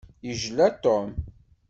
[0.27, 1.07] Yejla Tom.